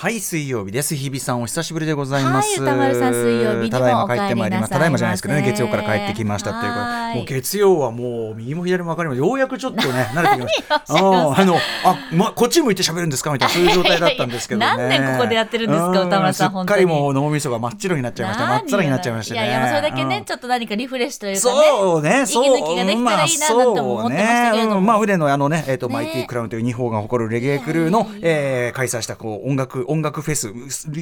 [0.00, 0.94] はい水曜日です。
[0.96, 10.74] 日比さんお久しぶりでございます、はい、歌丸さん水曜日ただいま帰ってまいりましたただいまじゃないですけどね月曜から帰ってきましたっていうかもう月曜はもう右も左も分かりますようやくちょっとね慣れてきました。
[10.88, 13.30] ああのあまこっち向いて喋るんですか？
[13.30, 14.66] みたいな そういう状態だったんですけどね。
[14.68, 15.90] 何年ここでやってるんですか？
[15.90, 18.46] 歌丸さんすっかりもう脳みそが真っ白になっちゃいました。
[18.46, 22.46] 真っ白になっちゃいましたねいやいやそれだけねちょっと何かリフレッシュというかそうねそう。
[22.46, 24.80] 息抜きができたらいいななんて思ってましたけれども。
[24.80, 30.52] まあ腕のあのねえっとマイティクラウンという日本が誇るレゲエクルーのえ開催したこう音楽音楽フェス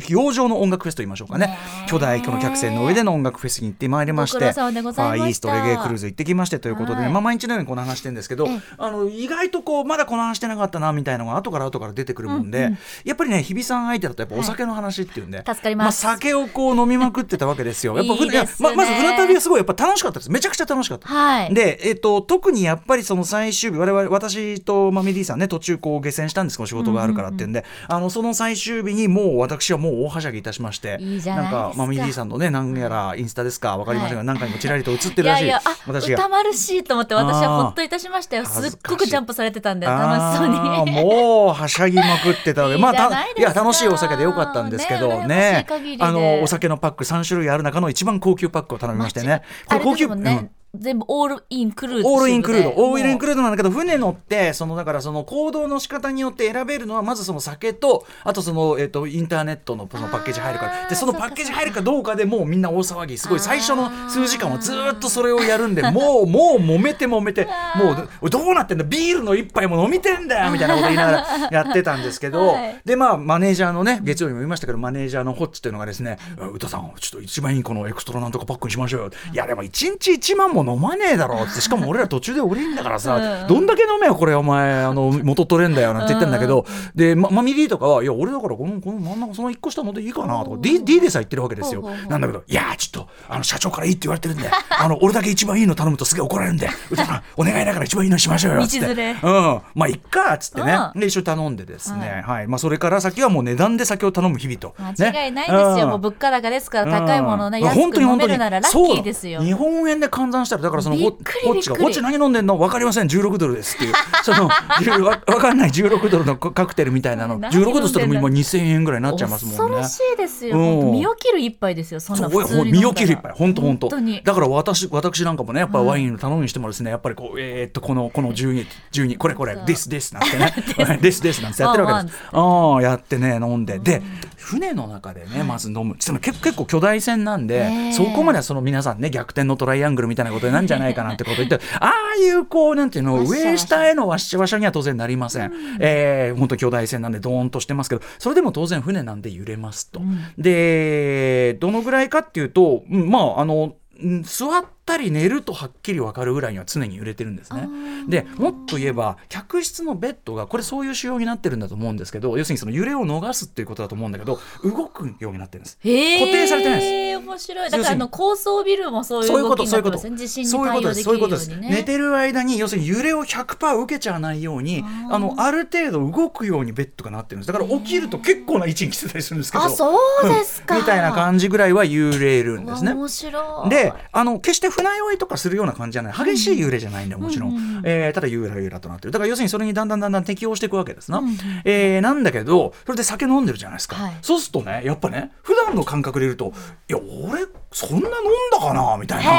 [0.08, 1.58] 洋上の音楽フェスと言いましょうかね。
[1.86, 12.70] 巨大この客船の上での音楽フェスに行ってまいりましてファーイーストレゲエクルーズ行ってきましてということで、ね、まあ、毎日のようにこの話してるんですけどあの意外とこうまだこの話してなかったなみたいなのが後から後から出てくるもんで、
[13.04, 15.44] やっぱりね日比さん相手だとやっぱお酒の話っていうんで、
[15.76, 17.96] まあ、酒をこう飲みまくってたわけですよ。
[17.98, 18.30] やっぱいい
[18.60, 20.30] ままず船旅はすごいやっぱ楽しかったです。
[20.30, 36.18] めちゃくちゃ楽しかった、はい、で、えーと、特にやっぱりその最終日我々私とマミディさんね途中こう下船したんですけど仕事があるからっていうんで、あのその最終日にもう私はもう大はしゃぎいたしましてなんかマミディさんのね何やらインスタですかわかりませんが、何回もちらりと映ってるらしいいやいや私が。
[36.18, 40.58] 歌丸しいと思って私はほっといたしましたよすっごくジャンプされてたんで楽しそうに。
[40.90, 45.66] もうはしゃぎまくってたので まあたいや楽しいお酒でよかったんですけどね。
[46.00, 49.42] あのお酒のパック3種類ある中の一番高級パックを頼みましてね。
[49.66, 52.70] これ高級、ね全部オールインクルードオールインクルード。
[52.76, 60.88] オールインクルードなんだけど船乗ってそのだからその行動の仕方によって選べるのはまずその酒とあとその、えーと、インターネットのそのパッケージ入るから。
[60.88, 63.16] でそのパッケージ入るかどうかでもうみんな大騒ぎ。
[63.16, 67.46] すごい最初の数時間はずっとそれをやるんで もうもう揉めて揉めて
[67.76, 68.84] もうどうなってんだ？
[68.84, 76.18] ビールの一杯も飲みてんだよ みたいなこと言いながらやってたんですけど、 はい、でまあマネージャーのね月曜日も言いましたけどマネージャーのホッチっていうのがですね
[76.52, 100.78] 「歌さんちょっと一番いいこのエクストラなんとかパックにしましょうよ」いやでも1日1万も飲まねえだろっってしかも俺ら途中で降りんだからさ、どんだけ飲めよこれお前あの元取れんだよなんて言ってんだけど、で、ま、マミリーとかはいや俺だからこのこの真ん中その1個下のでいいかなとか D, D でさ言ってるわけですよ、なんだけどいやちょっとあの社長からいいって言われてるんであの俺だけ一番いいの頼むとすげえ怒られるんで歌さんお願いだから一番いいのしましょうよっつって、うん、まあいっかっつってね。
[100.94, 102.46] で一緒に頼んでですね、はい。
[102.46, 104.74] まあ、それから先はもう値段で酒を頼む日々と。
[104.78, 109.40] 間違いないですよ、もう物価高ですから高いものをね、安く飲めるならラッキーですよ。
[109.40, 112.56] 日本円で換算したらだからそのホッチがホッチ何飲んでんの？
[112.58, 113.06] 分かりません。
[113.06, 113.76] 16ドルです。
[113.76, 113.94] っていう。
[114.24, 115.70] その分かんない。
[115.70, 117.38] 16ドルのカクテルみたいなの。
[117.50, 119.58] 16ドルっても今2000円ぐらいになっちゃいますもんね。
[119.58, 123.32] 恐ろしいですよ、うん、身を切る一杯ですよそんな普通に身を切る一杯。
[123.34, 123.88] 本当本当。
[123.88, 130.98] だから私私なんかもねやっぱワインの頼むにしてもですねやっぱりこうえー、っとこのこの12 12これこれですですなんてね。
[131.00, 131.22] です。
[131.22, 132.18] ですなんてやってるわけです。
[132.32, 133.78] ああやってね飲んで。
[133.78, 134.02] で
[134.36, 135.94] 船の中でねまず飲む。
[135.94, 153.74] 結結構巨大船なんでそこまではその皆さんね逆転のトライアングルみたいなことなんじゃないかなってこと言ってああいうこうなんていうの上下へのわしわしには当然なりません、うん、えー、本当巨大船なんでドーンとしてますけどそれでも当然船なんで揺れますと、うん、でどのぐらいかっていうと、うん、まああの
[154.22, 157.68] 座ったり寝るとはっきり分かるぐらいには常に揺れてるんですね。
[158.08, 165.76] でもっと言えば客室のベッドがこれそういう仕様になってるんだと思うんですけど要するにその揺れを逃すっていうことだと思うんだけど動くようになってるんです。
[165.76, 165.86] 固
[166.32, 167.18] 定されてないです。
[167.18, 167.70] 面白い。
[167.70, 170.16] だからあの高層ビルもそういう動きになってますね。
[170.16, 171.68] 地震に対応できるようにね。
[171.70, 177.52] 寝てる間に要するに揺れを100%受けちゃわないようにあのある程度動くようにベッドがなってるんです。
[177.52, 182.92] だから起きると結構な位置に来てたりするんですけどあそうですか、うん、みたいな感じぐらいは揺れるんですね。
[182.92, 183.70] 面白い。
[183.70, 186.12] であの決して船酔いとかするような感じじゃない。
[186.12, 189.10] 激しい揺れじゃないんだよもちろん、うん、えー、ただゆらゆらとなってる。
[189.10, 196.52] だから要するにそれにだんだんだんだん適応していくわけですな、うん、えー、なんだけどそれで酒飲んでるじゃないですか、はい、そうするとねやっぱね普段の感覚でいると
[196.88, 198.08] いや俺そんな飲ん
[198.52, 199.30] だかなみたいな。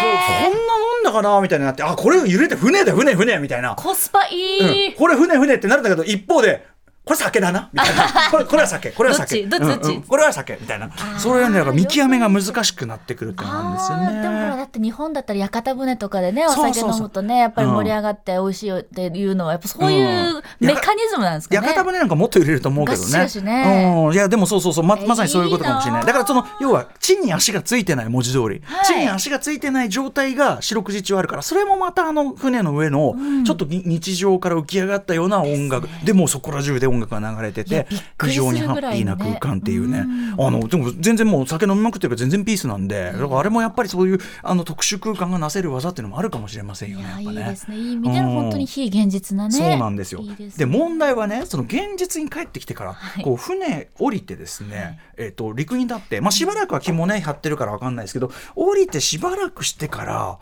[0.00, 0.10] そう
[0.44, 3.74] そんな飲んだかなみたいになってあこれ揺れて船だ船船みたいな。
[3.74, 6.66] コスパいい、うん、これ船船ってなるんだけど一方で
[7.04, 8.04] これ酒だなみたいな。
[8.30, 9.42] これこれは酒これは酒。
[9.44, 10.90] どっちどっち、うんうん、これは酒みたいな。
[11.18, 14.22] それはねだから見極めが難しくなってくるってなんですよね。
[14.22, 23.28] でもほらだって日本だったら屋形船とかでねお酒飲むとねやっぱり盛り上がって美味しいよっていうのはやっぱそういうメカニズムなんですかね、屋形船なんかもっと入れると思うけどね。
[23.42, 24.84] ね、うん、いやでもそうそうそう。
[24.84, 26.06] ままさにそういうことかもしれない。
[26.06, 33.14] だからその要は地に足がついてない文字通り、はい、地に足がついてない状態が四六時中あるからそれもまたあの船の上の
[33.44, 37.86] ちょっと日常から浮き上がったような音楽、でもそこら中で音楽が流れててて
[38.20, 40.04] 非常にハッピーな空間っていうね、
[40.38, 47.22] あのでも全然もう酒飲みまくってるから全然ピースなんでだからあれもやっぱりそういうあの特殊空間がなせる技っていうのもあるかもしれませんよね。
[47.22, 47.76] いいですね。
[47.76, 50.22] いい意味での本当に非現実なね、そうなんですよ。
[50.56, 60.38] で問題はねその現実に帰ってきてから、こう船降りてですね、えー、と陸に立って、まあ、しばらくは肝ね張ってるから分かんないですけど降りてしばらくしてから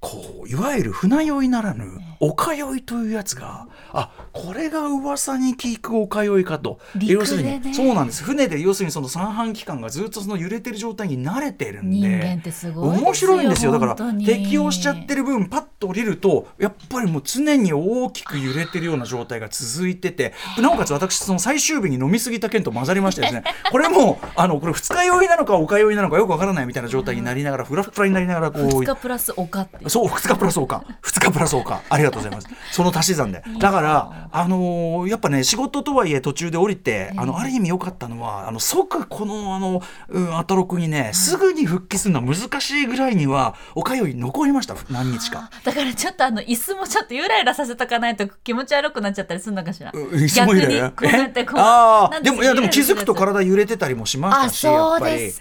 [0.00, 6.78] こういわゆる船酔いならぬおかよいというやつがあこれが噂に聞くおかよいかと。
[6.94, 8.22] 陸要するにそうなんです。
[8.22, 12.40] 船で要するにその三半規管がずっとその揺れてる状態に慣れてるんで
[12.76, 13.72] 面白いんですよ。
[13.72, 30.84] だから適応しちゃってる分パッと降りるとやっぱりもう常に大きく揺れてるような状態が続いててなおかつ私その最終日に飲み過ぎた件と混ざりましてですね これもあのこれ二日酔いなのかおか酔いなのかよくわからないみたいな状態になりながらフラフラになりながらこう2日プラス丘っていうそう、2日プラス岡。
[31.02, 31.82] 2日プラス岡。
[31.88, 32.48] ありがとうございます。
[32.70, 33.42] その足し算で。
[33.58, 45.50] だから、あのーやっぱね、仕事とはいえ途中で降りて、あの、ある意味良かったのは、あの、即この、あの、うん、アトロクにね、すぐに復帰するのは難しいぐらいには、おかゆい残りました、何日か。
[45.64, 49.92] だからちょっとあの椅子もちょっとゆらゆらさせとかないと気持ち悪くなっちゃったりするのかしら。
[49.94, 50.68] うんいつもいる。
[50.72, 55.32] 逆にこうやってこうああ、でも、いや、でも気づくとゆらゆら体揺れてたりもしましたし、あやっぱり。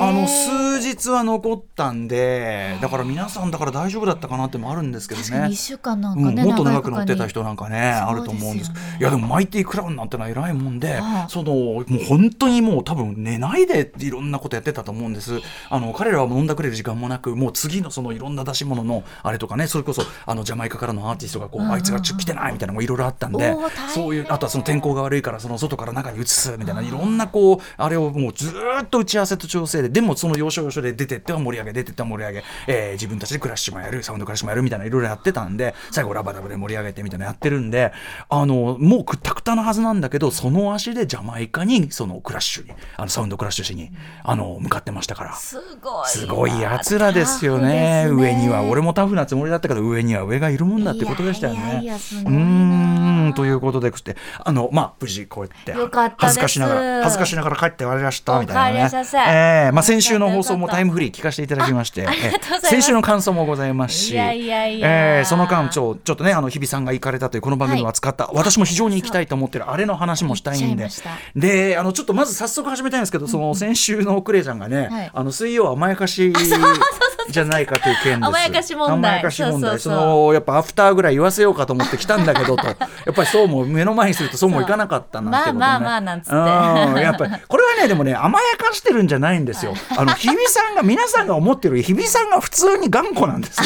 [0.00, 5.26] あの、数日は残ったんで、だから皆さんだから大丈夫だったかなってのもあるんですけどね。
[5.26, 8.72] 確かに1週間なんうん、かね、もっと長くい乗ってた人なんかねあると思うんです。
[8.98, 15.40] いやでもマイティクラウンなんてのは偉いもんで、ああそのもう本当にもう多分寝ないでいろんなことやってたと思うんです。
[15.70, 23.54] あの彼らは飲んだくれる時間もなくもう次のそのいろんな出し物のあれとかねそれこそあのジャマイカからのアーティストがこう、あいつが来てないみたいなのもいろいろあったんで
[23.94, 37.92] そういうあとはその天候が悪いからその外から中に移すみたいないろんなこうあれをもうずーっと打ち合わせと調整ででもその要所要所で出てっては盛り上げ出てっては盛り上げ、えー自分たちでクラッシュもやるサウンドクラッシュもやるみたいないろいろやってたんで最後ラバダブで盛り上げてみたいなのやってるんで
[38.28, 43.90] あのもうくったくたなはずなんだけどその足でジャマイカにそのクラッシュにあのサウンドクラッシュしに
[44.24, 45.36] あの向かってましたから。
[45.36, 48.08] すごいすごいやつらですよね。
[48.10, 48.62] 上には。
[48.62, 51.80] 俺もタフなつもりだったけど上には上がいるもんだってことでしたよね。
[51.82, 51.88] うい
[53.32, 55.72] ということでくしてあのまあ無事こうやって
[56.16, 59.02] 恥ずかしながら恥ずかしながら帰ってまいりましたみたいなね。
[59.28, 62.06] ええまあ先週の放送もタイムフリー聞かせていただきまして、
[62.62, 70.88] 先週の感想もございますし、ええその間ちょちょっとねあの日比さんが行かれたというこの番組を扱った、私も非常に行きたいと思ってるあれの話もしたいんで。
[71.36, 75.10] であのちょっとまず早速始めたいんですけど、その先週のクレイちゃんがね、はい。
[75.12, 76.32] あの水曜甘やかし
[77.30, 78.28] じゃないかという件です。
[78.28, 78.50] 甘や
[79.22, 79.78] かし問題。
[79.78, 82.76] そのやっぱアフターぐらい言わせようかと思って来たんだけどと、 やっ
[83.14, 85.58] ぱりそうも目の前にするとそうもいかなかったなんてことね。
[85.58, 89.74] まあまあまあなんつってうんやっぱりこれはねでもね甘やかしてるんじゃないんですよ。
[89.96, 93.64] あの日比さんが皆さんが思ってる日比さんが普通に頑固なんですよ。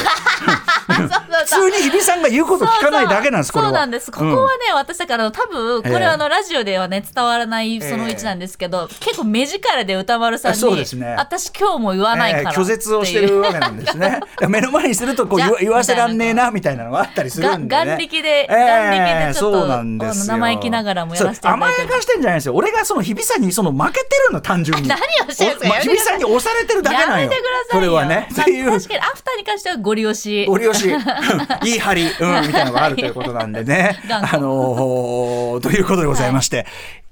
[0.88, 3.52] 普通に日比さんが言うこと聞かないだけなんです。
[3.52, 4.10] そうなんです。
[4.10, 12.50] ここはね、私だから多分、こええれはあの、ラジオではね、伝わらないその1なんですけど、結構目力で歌丸さんに、そうですね私今日も言わないから。
[12.50, 14.20] えー拒絶をしてるわけなんですね。
[14.48, 17.84] 目の前にするとこう言わせらんねえなみたいなのがあったりするんで、ね。
[17.84, 22.54] が眼力でえー眼力でちょっとそうなんです生意気ながらもやらせて甘やかしてんじゃないですよ。
[22.54, 24.88] 俺がその日比さんにその負けてるの単純に。
[24.88, 27.24] 何をしてるんですか日比さんに押されてるだけなんよ。
[27.24, 27.80] やめてくださいよ。
[27.80, 28.28] それはね。
[28.30, 30.46] 確かにアフターに関してはゴリ押し。
[30.46, 31.00] ご利用し、うん
[31.66, 34.00] いい張り、うん、みたいなのがあるということなんでね。
[34.10, 36.66] あのーということでございまして。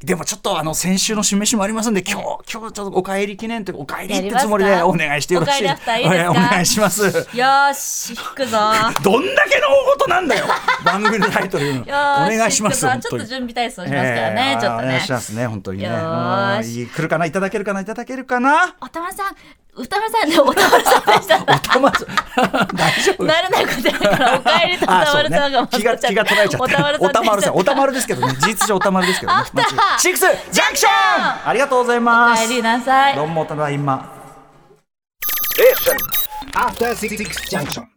[0.04, 5.64] でもちょっとあの先週の示しもありますんで今日今日ちょっとお帰り記念というかお帰りってつもりでお願いしてよろしい？
[5.64, 7.04] お願いします。
[7.04, 8.58] よーし、引くぞ。
[9.02, 10.46] どんだけの大事なんだよ。
[10.84, 11.80] 番組のタイトル。
[11.80, 14.88] お願いしますちょっと準備体操しますからね、えーちょっとね。
[14.88, 15.10] お願いし。
[15.10, 15.88] ますね本当にね。
[16.64, 16.86] いい。
[16.86, 17.26] 来るかな？
[17.26, 17.80] いただけるかな？
[17.80, 18.76] いただけるかな？
[18.80, 19.34] おたまさん、
[19.76, 21.43] 歌丸さん、おたまさんでした。
[21.43, 22.06] おたまず
[22.75, 33.16] 大丈夫なれないことやから、お帰りとあ歌丸さんが気が気が取られちゃっておたまるさんおたまるさんおたまるですけどね事実上おたまるですけどねアフターシックスジャンクションありがとうございますお帰りなさい。
[33.16, 34.12] どうもただいま
[36.54, 37.16] After Six
[37.50, 37.93] Junction.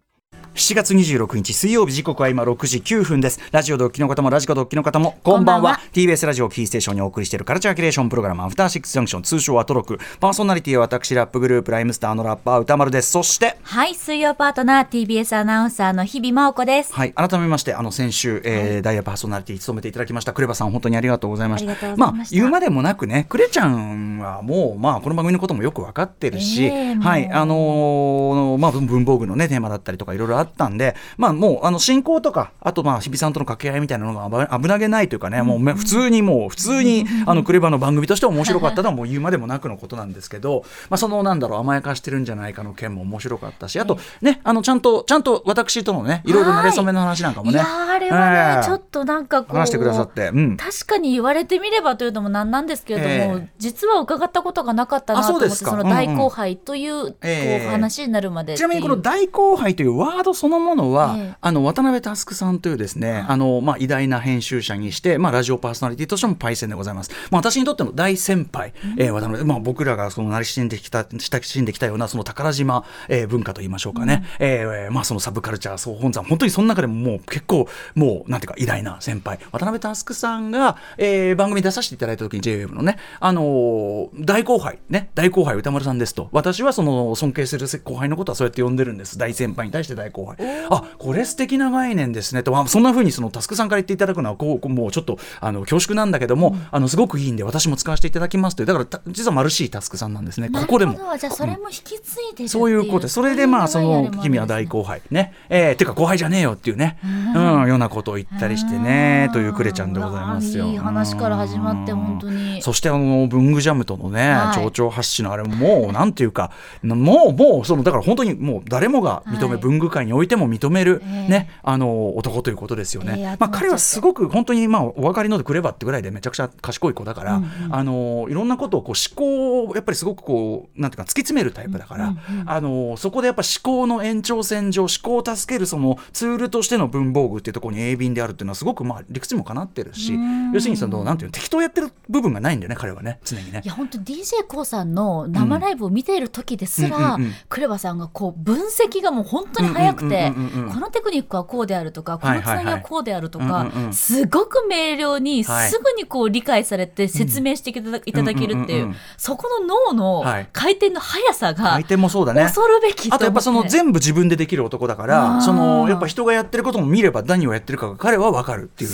[0.57, 3.39] 7月26日水曜日時刻は今6時9分です。
[3.51, 5.61] ラジオドッキの方もラジコドッキの方もこんばんは。
[5.61, 5.79] こんばんは。
[5.93, 9.99] TBS ラジオキーステーションにお送りしているカルチャーキュレーションプログラムアフターシックスジャンクション通称アトロク。
[10.19, 13.11] パーソナリティは私ラップグループライムスターのラッパー歌丸です。
[13.11, 16.91] そしてはい、水曜パートナー TBS アナウンサーの日々真央子です。
[16.91, 21.71] はい、改めましてあの先週、えーダイヤパーソナリティ務めていただきましたクレバさん本当にありがとうございました。
[21.71, 22.35] ありがとうございました。
[22.35, 27.03] あ言うまでもなくねクレちゃんはもうまあこの番組のこともよく分かってるし、ええもう。
[27.03, 46.33] はいあのーまあ文文房具のねテーマだったりとかいろいろあったんでまあもうあの進行とかあとまあ日比さんとの掛け合いみたいなのが危危なげないというかね、もうめ普通にもう普通にあのクレバの番組として面白かったのはもう言うまでもなくのことなんですけど、まあそのなんだろう甘やかしてるんじゃないかの件も面白かったしあとねあのちゃんとちゃんと私とのねい。
[46.33, 47.53] ろいろなれ初めの話なんかもね。
[47.53, 48.65] いやーあれはね、ええ。
[48.65, 53.49] ちょっとなんかこう話してくださって、うん、確かに言われてみればというのもなんなんですけれども、ええ。
[53.57, 58.67] 実は伺ったことがなかったなと思ってあその大後輩という,、ええこう話になるまでっていう。
[58.67, 61.35] ちなみにこの大後輩というワードそのものは、ええ。
[61.41, 79.39] あの渡辺佑さんというですね、あのまあ、偉大な編集者にして、まあ、ラジオパーソナリティとしてもパイセンでございます、まあ、私にとっての大先輩、えー渡辺まあ、僕らがその慣れ親しんできた親しんできたようなその宝島、えー文化といいましょうかね、えーまあ、そのサブカルチャー総本山本当にその中でももう結構もうなんていうか偉大な先輩。
[79.51, 86.29] 渡辺佑さんが、えー番組に出させていただいた時に JWEB のね、あのー大後輩ね大後輩歌丸さんですと。
[86.31, 89.17] 私はその尊敬する後輩のことはそうやって呼んでるんです。
[89.17, 90.37] 大先輩に対して大後輩。
[90.69, 92.43] あこれ素敵な概念ですね。
[92.43, 98.67] と、まあ、そんな風にそのタスクさんから言っていただくのはこうこうもうちょっとあの恐縮なんだけども、あのすごくいいんで私も使わせていただきますという。
[98.67, 100.49] だからた実はマルシータスクさんなんですね。
[100.49, 100.93] ここでも。
[101.17, 102.47] じゃあそれも引き継いでう。
[102.47, 105.01] そういうことで、それでまあ、その、君は大行後輩。
[105.09, 105.33] ね。
[105.49, 106.99] えー、てか後輩じゃねえよっていうね、
[107.35, 110.67] うん、ようなことを言ったりしてね、というクレちゃんでございますよ。
[110.67, 112.61] いい話から始まって本当に。
[112.61, 114.71] そしてあの、文具ジャムとのね、はい。
[114.71, 116.51] 蝶々発信のあれももう、なんていうか、
[116.83, 119.57] もう、もう、その、だから本当にもう誰もが認め、はい。
[119.57, 121.29] 文具界においても認める、ええ。
[121.29, 123.15] ね、あの、男ということですよね。
[123.17, 140.13] ええまあ、彼はすごく本当に、まあ、お分かりのでくればってぐらいでめちゃくちゃ賢い子だから、あの、いろんなことをこう思考を、やっぱりすごくこう、なんていうか、突き詰めるタイプだから、あの、そこでやっぱ思考の延長線上、思考を助けるそのツールとしての文房具っていうところに鋭敏であるっていうのはすごくまあ理屈にもかなってるし、
[140.53, 143.61] 要するにその、なんていうの、適当やってる部分がないんだよね、彼はね、常にね。
[143.63, 143.67] い。
[143.67, 147.17] や本当 d j k o さんの生ライブを見ている時ですら、
[147.49, 150.63] クレバさんがこう分析がもう本当に早くてうんうんうんうん。
[150.65, 155.71] うんこのテクニックはこうであるとかこのつなぎはこうであるとかすごく明瞭にすはい。
[155.71, 157.73] ぐにこう理解されて説明してい
[158.13, 160.49] ただけるっていうそこの脳のはい。
[160.53, 162.43] 回転の速さが相手もそうだね。
[162.43, 165.41] 恐るべきあとやっぱその全部自分でできる男だかあらー。
[165.41, 168.89] そのやっぱ人がやってることも見れば何をやってるかが彼は分かるっていう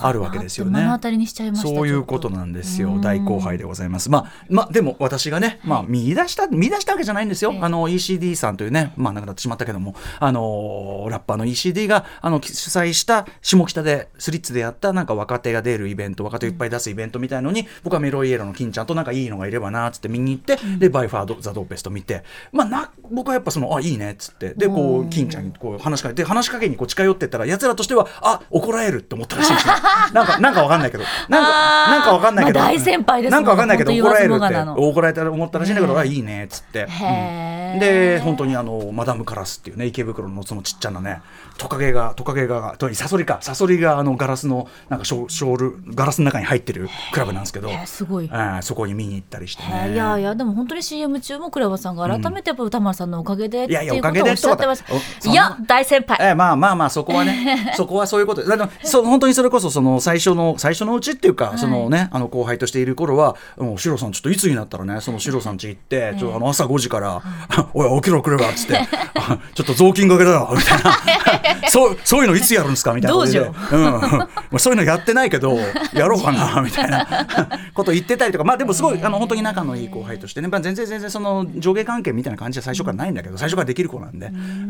[0.00, 0.80] あるわけですよね。
[0.80, 1.02] 目の当。
[1.02, 2.98] たりにしちゃいましたそういうことなんですよ。
[3.00, 4.08] 大後輩でございます。
[4.10, 7.52] まあまあでも私がね、まあ見出した見出したわけじゃないんですよ。
[7.52, 7.60] ええ。
[7.60, 10.41] あの ECD さんというねまあ亡くなってしまったけどもあの
[11.10, 22.22] ラッパーの ECD があの主催した下北でスリッツでやったなんか若手が出るイベント若手をいっぱい出すイベントみたいのに、僕はメロイエロの金ちゃんとなんかいいのがいればなっつって見に行って、でバイファードザドーペスト見て
[22.52, 24.54] まあな僕はやっぱそのあいいねっつって。
[24.54, 29.74] でこう金ちゃんにこう話しかけて話しかけにこう近寄ってったら奴らとしてはあ怒られるって思ったらしいんですよ
[30.12, 31.04] なんかなんかわかんないけど。
[31.28, 37.56] なんかなんかわかんないけど、まあ大先輩ですもなんんかわかんないけど怒られるって怒られたら思ったらしいんだけど、あいいねっつって、へー。
[37.56, 41.20] うんで本当にあのマダムカラスっていうね池袋のそのちっちゃなね
[41.58, 48.26] トカゲがトカゲがとサソリかサソリがあのガラスのなんかショショールガラスの中に入ってるクラブなんですけど、すごい。
[48.26, 56.18] えーそこに見に行ったりしてへねーいやいやでも本当に CM 中もクレバさんが改めてやっぱ歌丸さんのおかげでっていやいやいうことをおっしゃってましおかげでとかたいや大先輩。
[56.20, 58.42] ええまあまあまあそこはね そこはそういうこと。
[58.42, 67.22] だからそう本当にそれこそその最初の最初のうちっていうか、そのねあの後輩としている頃はもうシロさんちょっといつになったらねそのシロさん家行って、ちょっとあの朝5時から
[67.74, 68.78] 「おい起きろくれば」っつって。
[69.14, 70.98] あ「ちょっと雑巾がけだよ」みたいな。
[71.70, 75.56] そうそういうのいつやるんですかみたいなことで、道うそういうのやってないけど
[75.94, 77.06] やろうかな みたいな
[77.74, 78.44] こと言ってたりとか。
[78.44, 84.68] まあでもすごいあの本当に仲のいい後輩としてね、まあ、全然全然その上下関係みたいな感じは最初からないんだけど最初からできる子なんで、うん、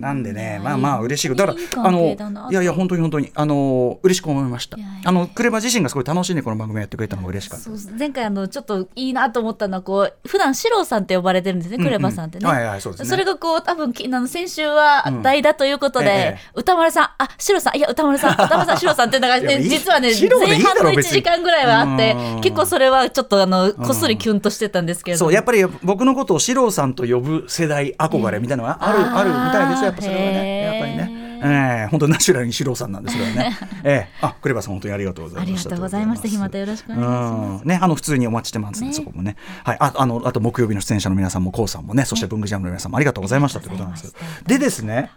[0.00, 2.16] なんでねまあまあ嬉しいだからあの
[2.50, 3.30] いやいや本当に本当に。
[3.34, 4.78] あの嬉しく思いました。
[5.04, 13.08] あのクレバ自身がすごい楽しんでこの番組やってくれたのが嬉しかった前回あのちょっといいなと思ったのはこう普段シロさんって呼ばれてるんですね、クレバさんってね、はいはいそうですね。
[13.08, 16.38] それがこう多分きあの先週は代打ということで、ええ。
[16.54, 20.28] 歌丸さんあシロさんいや歌丸さん 歌丸さんシロさんってなんか、ね、実はね前
[20.60, 21.12] 半の1ろ別に。
[21.12, 22.40] 時間ぐらいはあってうん。
[22.40, 25.28] 結構それはちょっとあのこっそりキュンとしてたんですけれども。
[25.28, 31.21] そうやっぱり僕のことを四郎さんと呼ぶ世代憧れみたいなのがある、ええあるみたいですよやっぱそれはへねえやっぱりね。
[31.44, 33.56] ええ本当にナチュラルに四郎さんなんですけどね。
[33.84, 35.52] ええあクレバさん本当にありがとうございました。
[35.52, 36.38] ありがとうございました。
[36.38, 37.62] またよろしくお願いします。
[37.62, 39.36] うんね、あの普通にお待ちしてますねそこもね。
[39.64, 44.14] はい、あ、あの、あと木曜日の出演者の皆さんも、こうさんもね、そして文具ジャムの皆さんもありがとうございましたということなんです。
[44.46, 45.10] でですね。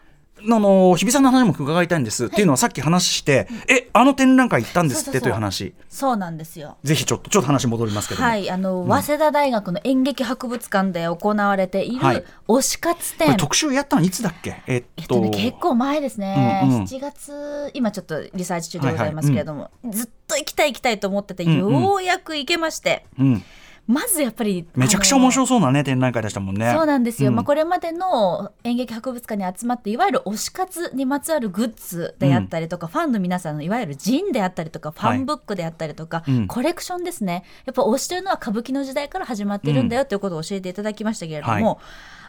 [0.47, 5.73] あの日比さんの話も伺いたいんです、っていうのはさっき話して、えあの展覧会行ったんですってという話。
[5.89, 6.77] そうなんですよ。
[6.83, 12.15] ぜひちょっとちょっと話戻りますけども、はい、あの、早稲田大学の演劇博物館で行われていはい。
[12.17, 13.37] る推し活これ展。
[13.37, 14.61] 特集やったのいつだっけ？
[14.67, 14.87] えっと。
[14.97, 16.81] えっとね、結構前ですね、うんうん。
[16.83, 21.81] 7月今ちょっとリサーチ中でございますけれども、ずっと行きたい行きたいと思ってて、んうん。
[21.83, 23.05] ようやく行けまして。
[23.17, 23.43] うん、
[23.87, 26.71] まずやっぱりめちゃくちゃ面い白そうなね展覧会でしたもんね。
[26.73, 27.35] そうなんですよ、うん。
[27.35, 36.47] まあ、これまでの演劇博物館に集まっていわゆる推し活にまつわるグッズであったりとか、ファンの皆さんのいわゆるジンであったりとかファンブックであったりとか、うん。
[36.47, 37.43] コレクションですね。
[37.65, 41.79] やっぱ推しというのは歌舞伎の時代から始まっているんだよということを教えていただきましたけれども、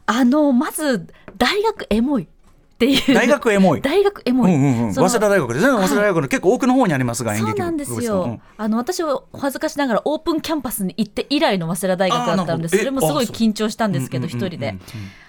[0.04, 2.28] あのまず大学エモい
[2.76, 3.14] っていう。
[3.14, 3.80] 大学エモい。
[3.80, 12.68] 大学エモい、うんうんうん、早稲田大学ですね、早稲田大学の結構奥の方にありますが、演劇そうなんですよ、館あの私はお恥ずかしながらオープンキャンパスに行って以来の早稲田大学だったんであーなるほど。
[12.68, 14.48] それもすごい緊張したんですけどうんうんうんうん。
[14.48, 14.78] 一人で。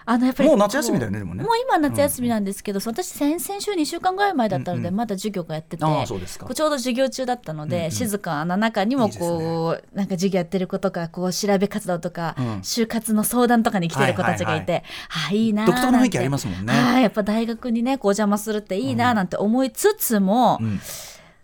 [0.09, 1.43] あのやっぱりもう夏休みだよねでもね。
[1.43, 4.95] もう今夏休みなんですけど、私先々週2週間ぐらい前だったので、うんうん。
[4.95, 6.45] まだ授業がやっててうですか。
[6.45, 7.91] こうちょうど授業中だったので、うんうん。
[7.91, 12.45] 静かな中にもこうなんか授業やってる子とかこう調べ活動とか、うん。
[12.59, 14.83] 就活の相談とかに来てる子たちがいて、はい
[15.29, 16.73] あいいなー独特の雰囲気ありますもんね。
[16.73, 20.79] はいやっぱ大学にねこうお邪魔するっていいなーなんて思いつつも、うん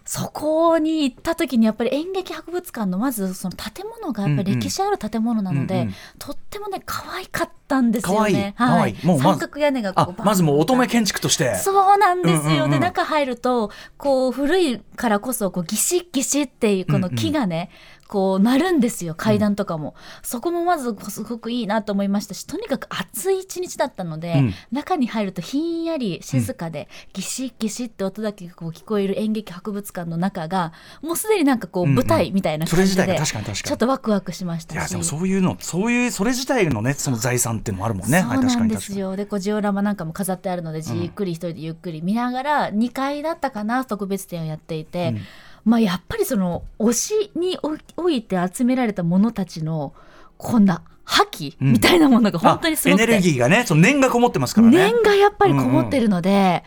[0.06, 8.36] そこに行った時にやっぱり演劇博物館のまずその建物がやっぱり歴史ある建物なので、うんうんとってもね可愛かったんですよ可愛い。
[8.36, 8.56] ね。
[8.58, 9.06] 可愛い。
[9.06, 11.56] もうまず三角屋根がこあうまずもう乙女建築として。
[11.56, 12.72] そうなんですよ、うんうんうん。
[12.72, 17.70] で中入るとこう古いからこそこうギシッギシッっていうこの木がね、
[18.08, 24.54] こうなるんですよ階段とかも、そこもまずすごくいいなと思いましたしとにかく暑い一日だったので、うん。
[24.72, 31.96] 中に入るとひんやり静かで、ギシッギシッって音だけがこう聞こえる演劇博物館の中がもうすでになんかこううんうん。
[31.96, 33.70] 舞台みたいな感じで、それ自体が確かに確かに。
[33.70, 34.76] ちょっとワクワクしましたし。
[34.76, 38.22] いやでもそういうのそういうそれ自体のねその財産っていうのもあるもんね。
[38.22, 45.22] そうなんですはいよでこうジオラマなんかも飾ってあるのでじっくり一人でゆっくり見ながら2階だったかな特別展をやっていて、うん。
[45.66, 47.58] まあやっぱりその推しに
[47.96, 49.94] おいて集められた者たちの
[50.38, 51.74] こんな覇気うん。
[51.74, 54.78] みたいなものが本当にすごくエネルギーがねその念がこもってますからね。
[54.78, 56.64] 念がやっぱりこもってるので、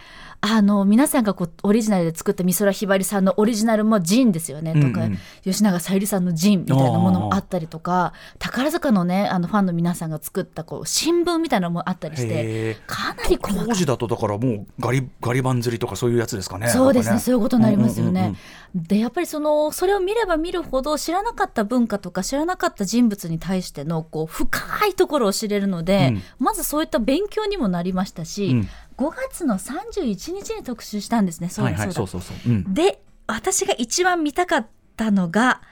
[0.54, 5.12] あの皆さんがこうオリジナルで作った美空ひばりさんのオリジナルもジンですよね、とかうん。
[5.12, 13.66] うん吉永小百合さんのジンみたいなものもあったりとか宝塚のねあのファンの皆さんが作ったこう新聞みたいなのもあったりしてかなり細かい。
[13.68, 16.68] 当時だとだからもうガリガリ版釣りとかそういうやつですかね。
[16.68, 17.10] そうですね。
[17.10, 18.20] なんかそういうことになりますよね。
[18.20, 18.36] うんうんうん
[18.76, 26.22] でやっぱりそのそれを見れば見るほど知らなかった文化とか知らなかった人物に対してのこう深いところを知れるので、うん。
[26.44, 28.68] まずそういった勉強にもなりましたし、うん。
[28.98, 31.48] 5月の31日に特集したんですね。
[31.48, 32.74] そうだはいはいそうだ。
[32.74, 35.62] で私が一番見たかったのが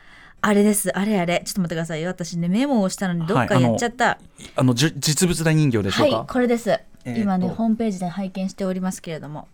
[0.40, 0.90] あれです。
[0.96, 1.42] あれあれ。
[1.44, 2.08] ちょっと待ってくださいよ。
[2.08, 4.18] 私ねメモをしたのにどっかやっちゃった。
[4.56, 9.46] あのじゅ実物大人形でしょはい、うか、これです、今ねホームページで拝見しておりますけれども。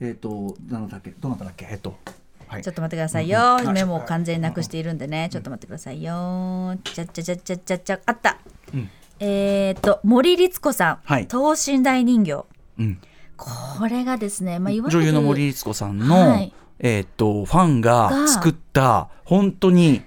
[0.00, 1.10] えっ、となんだっけ？
[1.10, 1.68] どなただっけ？
[1.70, 1.90] えっ、と。
[1.90, 2.19] はい
[2.62, 3.74] ちょっと待ってくださいよ、うんうん。
[3.74, 6.76] メモを完全になくしているんでね、ちょっと待ってくださいよ。
[6.84, 8.38] ちゃっちゃちゃっちゃっちゃっちゃあった、
[8.74, 8.90] うん
[9.20, 12.44] えっ、と森律子さん、はい等身大人形
[12.78, 12.98] うん、
[13.36, 20.02] これがですね、まあ、いわゆる女優の森律子さんの、はいえっ、とファンがが作った本当に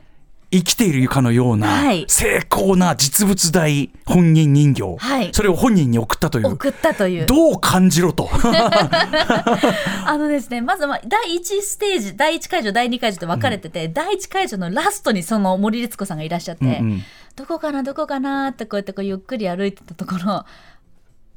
[0.53, 2.05] 生きているかのような、はい。
[2.07, 5.29] 精巧な実物大本人人形、はい。
[5.33, 6.47] それを本人に送ったという。
[6.49, 7.25] 送ったという。
[7.25, 8.29] どう感じろと。
[10.05, 17.03] あのですね、まずまあ第1ステージ、第1会場、第2会場と分かれてて、第1会場のラストにその森律子さんがいらっしゃって、うんうん。
[17.35, 20.45] どこかな、どこかなってこうやってこうゆっくり歩いてたところ、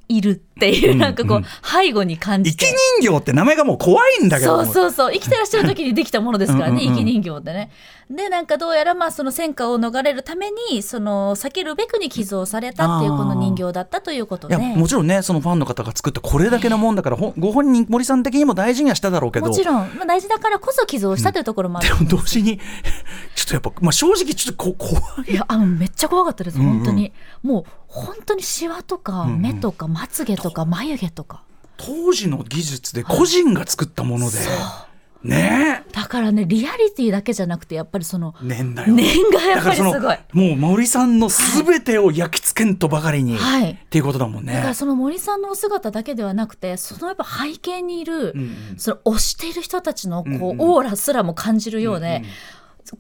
[0.09, 1.45] いるっていう、うんなんかこう、うん。
[1.63, 2.77] 背後に感生きじて。
[3.01, 4.65] 人形って名前がもう怖いんだけど。
[4.65, 5.13] そうそうそう。
[5.13, 6.95] 生きてらっしゃる時にできたものですからねうんうんうん。
[6.97, 7.71] 生き人形ってね。
[8.09, 19.49] でなんかどうやらまあその戦火を逃れるためにその避けるべくに寄贈されたっていうこの人形だったということいでやもちろんねそのファンの方が作ったこれだけのもんだから、ご本人森さん的にも大事にはしただろうけど。
[19.49, 21.89] もちろん、まあ、大事だからこそ寄贈したというところもある。
[21.89, 22.59] でも同時に
[23.35, 25.33] ちょっとやっぱ、まあ、正直ちょっとこ怖い。
[25.33, 26.73] いやあのめっちゃ怖かったですうんうん。
[26.79, 27.65] 本当に、もう
[27.97, 29.41] 本当にシワとかんうん。
[29.41, 31.43] 目とかまつげとか眉毛とか、
[31.77, 34.39] 当時の技術で個人が作ったもので。
[35.23, 35.85] ね。
[35.93, 38.93] だからねリアリティだけじゃなくてやっぱりそのえ念だよ。
[38.93, 40.19] 念がやっぱりすごい。
[40.33, 43.71] もう森さんの全てを焼き付けんとばかりに、はい。
[43.73, 44.55] っていうことだもんね。
[44.55, 48.57] だからその森さんのお姿だけではなくてそのやっぱ背景にいる、うんうん。
[48.77, 50.61] その推している人たちのこう、うんうん。
[50.61, 52.23] オーラすらも感じるようで、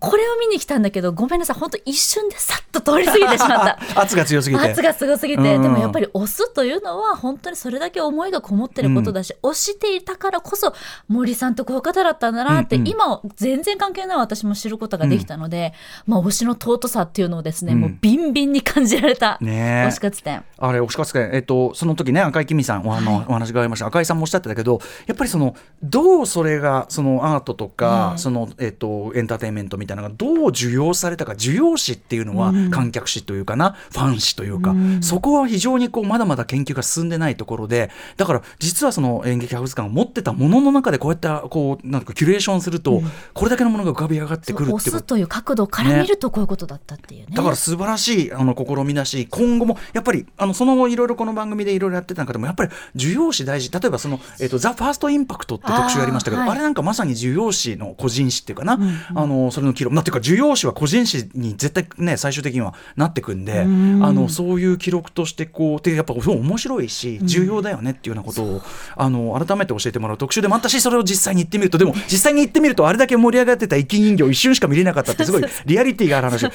[0.00, 1.56] これを見に来たんだけどごめんなさい。
[1.56, 3.78] 本当一瞬でさっと通り過ぎてしまった。
[4.00, 4.62] 圧が強すぎて。
[4.62, 5.62] 圧がすごすぎて、うん。
[5.62, 10.74] でもやっぱり推すというのは本当にそれだけ思いがこもってることだし、推していたからこそ
[11.08, 12.88] 森さんってこういう方だったんだなって、うんうん。
[12.88, 15.72] 今全然関係ない私も知ることができたので、
[16.06, 17.80] まあ推しの尊さっていうのをですね、うん。
[17.80, 20.44] もうビンビンに感じられたねし活展。
[20.58, 23.24] あれ、推し活会、えっと、その時ね、赤井君さん、おあの、はい。
[23.28, 23.86] お話がありました。
[23.86, 28.18] 赤井さんもおっしゃってたけど、やっぱりその、どうそれが、そのアートとか、うん。
[28.18, 32.70] その、えっと、エンターテインメントみたいなのが、どう受容されたか、受容詞っていうのは、うん。
[32.70, 35.02] 観客詞というかな、ファン詞というか、うん。
[35.02, 43.02] そこは非常にこう、まだまだ研究が進んでないところで、だから、実はその演劇博物館が持ってたものの中で、こうやって、こう、なんかキュレーションすると、
[43.34, 44.86] これだけのものが浮かび上がってくるってこと。
[44.88, 47.26] 押すという角度から見るとこういうことだったっていうね。
[47.34, 53.70] だから素晴らしいあの試みだし今後もやっぱりあのその後いろいろこの番組でいろいろやってた中でもやっぱり需要詞大事。
[53.70, 56.58] 例えばその、えっとザ・ファーストインパクトって特集やりましたけどあ,、あーはい。
[56.58, 58.98] れなんかまさに需要詞の個人詞っていうかな、んうん。
[59.14, 64.04] あのそれの記録なんていうか需要詞は個人詞に絶対ね最終的にはなってくんで、うん。
[64.04, 68.62] あのそういう記録としてこうでやっぱ面白いし重要だよねっていうようなことを、
[68.96, 76.46] あの改めて教えてもらう特集でもあったしそれを実際に行ってみるとでも実際に行ってみるとあれだけ盛り上がってた生き人形を一瞬しか見れなかったってすごいリアリティがある話。
[76.46, 76.52] うわ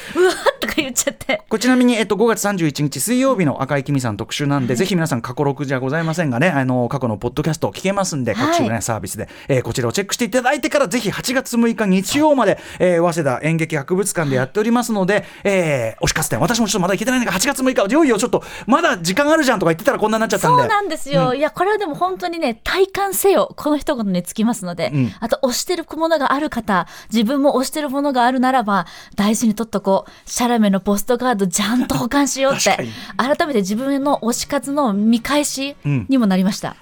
[0.76, 1.42] か言っちゃって。
[1.50, 20.62] これちなみに、えっと、5月31日水曜日の赤い君さん特集なんで、ぜひ皆さん過去録じゃございませんがねあの過去のポッドキャスト聞けますんで各種、ねサービスで、えーこちらをチェックしていただいてからぜひ8月6日日曜まで、えー早稲田演劇博物館でやっておりますので、えー推し活展私もちょっとまだ行けてないんだが8月6日いよいよちょっとまだ時間あるじゃんとか言ってたらこんなになっちゃったんで。
[20.62, 25.14] そうなんですよ、いやこれはでも本当にね体感せよこの一言につきますので、うん。
[25.20, 30.12] あと推してるものがある方自分も推してるものがあるならば大事に取っとこう。
[30.26, 32.78] シャラメのポストカードちゃんと保管しようって。
[33.18, 36.76] 確改めて自分の推し活の見返しにもなりました、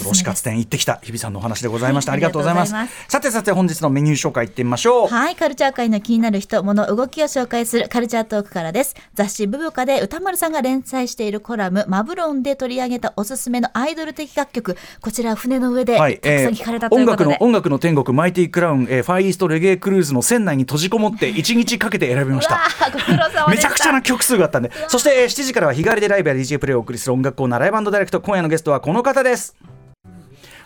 [0.00, 2.74] はい、ということで推おすすめですし活展行ってきた日比さんのお話でございました、はいありがとうございます。
[3.08, 5.08] さてさて本日のメニュー紹介いってみましょう。
[5.08, 8.94] はい、カルチャー界の気になる人、物、動きを紹介するカルチャートークからです。
[9.14, 17.24] 雑誌ブブカで歌丸さんが連載しているコラム、マブロンで取り上げたおすすめのアイドル的楽曲、こちら船の上でたはい、くさん聞かれたということで。
[17.24, 22.60] 音楽の音楽の天国マイティクラウン、えーファイイーストレゲエクルーズの船内に閉じこもって1日かけて選びました。
[23.48, 24.70] めちゃくちゃな曲数があったんで。
[24.88, 29.56] そして、えー7時からは日替わりでライブや DJ プレイをお送りする音楽コーナーライブダイレクト今夜のゲストはこの方です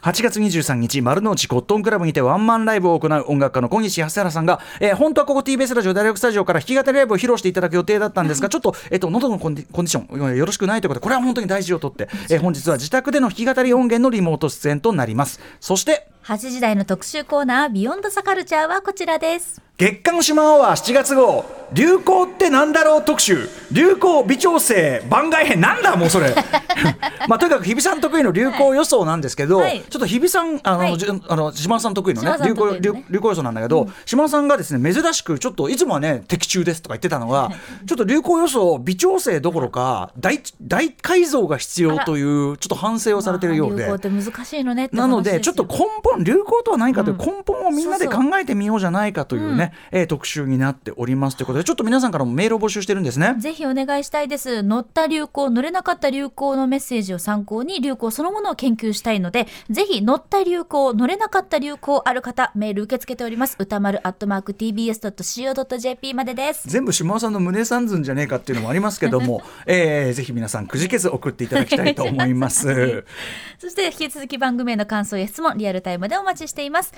[0.05, 15.41] 8月23日丸の内コットンクラブにてワンマンライブを行う音楽家の小西康原さんが、えー本当はここ TBS ラジオ大学スタジオから弾き語りライブを披露していただく予定だったんですがちょっと,、えっと喉のコンディコンディションよろしくないということでこれは本当に大事をとって、えー本日は自宅での弾き語り音源のリモート出演となります。
[15.59, 19.61] そして8時台の特集コーナー、ビヨンドサカルチャーはこちらです。
[19.77, 21.45] 月刊シマアワー7月号。
[21.73, 23.49] 流行ってなんだろう特集。
[23.73, 25.03] 流行微調整。
[25.11, 25.61] 番外編。
[25.61, 26.33] なんだもうそれ。
[27.29, 29.83] まあとにかく日比さん得意の流行予想なんですけど、はい。
[29.91, 30.97] ちょっと日比さんあの、はい。
[31.29, 37.51] あの島田さん得意のね島田さ流行流流行予想なんだけど、島田さんがですね珍しくちょっといつもはね的中ですとか言ってたのが、
[37.85, 43.89] ちょっと流行予想微調整どころか大大改造が必要というちょっと反省をされてるようで。
[43.89, 53.35] まあ流行って難しいのねってなのでちょっと話根本流行とは何かという根本をみんなで考えてみようじゃないかというね、えー特集になっておりますということでちょっと皆さんからもメールを募集してるんですね。
[53.39, 54.63] ぜひお願いしたいです。
[54.63, 63.57] 乗った流行、乗れなかった流行のメッセージを参考に流行そのものを研究したいので、ぜひ乗った流行、乗れなかった流行ある方、メール受け付けております。
[63.59, 66.69] 歌丸アットマーク tbs.co.jp までです。
[66.69, 73.05] 全部島尾さんの胸三寸じゃねえかっていうのもありますけども、 えーぜひ皆さんくじけず送っていただきたいと思います。
[73.59, 76.93] そして引き続き番組への感想や質問、リアルタイムでお待ちしています。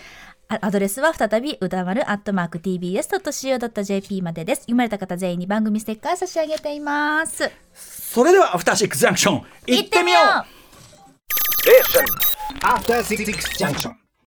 [0.49, 4.61] あアドレスは再び歌丸アットマーク tbs.co.jp までです。
[4.63, 7.51] 読まれた方全員に番組ステッカー差し上げています。
[7.75, 10.23] それではアフターシックスジャンクション行ってみよう
[12.63, 14.06] After Six Junction.